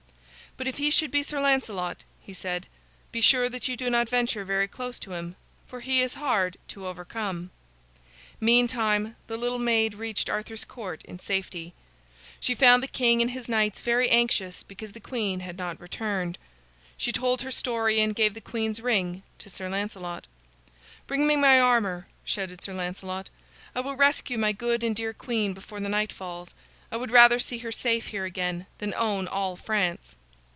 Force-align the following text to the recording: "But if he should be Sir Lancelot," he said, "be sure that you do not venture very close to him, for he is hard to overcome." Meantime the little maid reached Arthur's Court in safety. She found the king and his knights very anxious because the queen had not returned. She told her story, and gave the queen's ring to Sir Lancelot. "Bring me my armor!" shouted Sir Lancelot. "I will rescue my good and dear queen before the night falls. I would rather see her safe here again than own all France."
"But 0.57 0.67
if 0.67 0.77
he 0.79 0.91
should 0.91 1.11
be 1.11 1.23
Sir 1.23 1.39
Lancelot," 1.39 2.03
he 2.19 2.33
said, 2.33 2.67
"be 3.13 3.21
sure 3.21 3.47
that 3.47 3.69
you 3.69 3.77
do 3.77 3.89
not 3.89 4.09
venture 4.09 4.43
very 4.43 4.67
close 4.67 4.99
to 4.99 5.13
him, 5.13 5.37
for 5.65 5.79
he 5.79 6.01
is 6.01 6.15
hard 6.15 6.57
to 6.67 6.85
overcome." 6.87 7.51
Meantime 8.41 9.15
the 9.27 9.37
little 9.37 9.57
maid 9.59 9.95
reached 9.95 10.29
Arthur's 10.29 10.65
Court 10.65 11.03
in 11.05 11.19
safety. 11.19 11.73
She 12.41 12.53
found 12.53 12.83
the 12.83 12.89
king 12.89 13.21
and 13.21 13.31
his 13.31 13.47
knights 13.47 13.79
very 13.79 14.09
anxious 14.09 14.61
because 14.61 14.91
the 14.91 14.99
queen 14.99 15.39
had 15.39 15.55
not 15.57 15.79
returned. 15.79 16.37
She 16.97 17.13
told 17.13 17.43
her 17.43 17.49
story, 17.51 18.01
and 18.01 18.13
gave 18.13 18.33
the 18.33 18.41
queen's 18.41 18.81
ring 18.81 19.23
to 19.39 19.49
Sir 19.49 19.69
Lancelot. 19.69 20.27
"Bring 21.07 21.25
me 21.25 21.37
my 21.37 21.61
armor!" 21.61 22.07
shouted 22.25 22.61
Sir 22.61 22.73
Lancelot. 22.73 23.29
"I 23.73 23.79
will 23.79 23.95
rescue 23.95 24.37
my 24.37 24.51
good 24.51 24.83
and 24.83 24.93
dear 24.93 25.13
queen 25.13 25.53
before 25.53 25.79
the 25.79 25.87
night 25.87 26.11
falls. 26.11 26.53
I 26.91 26.97
would 26.97 27.09
rather 27.09 27.39
see 27.39 27.59
her 27.59 27.71
safe 27.71 28.07
here 28.09 28.25
again 28.25 28.67
than 28.79 28.93
own 28.95 29.29
all 29.29 29.55
France." 29.55 30.15